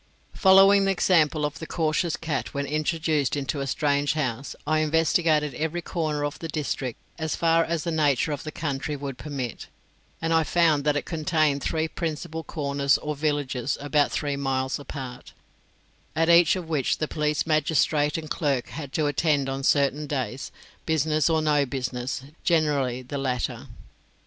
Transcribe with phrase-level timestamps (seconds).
[0.33, 5.53] Following the example of the cautious cat when introduced into a strange house, I investigated
[5.53, 9.67] every corner of the district as far as the nature of the country would permit;
[10.19, 15.33] and I found that it contained three principal corners or villages about three miles apart,
[16.15, 20.51] at each of which the police magistrate and clerk had to attend on certain days,
[20.87, 23.67] business or no business, generally the latter.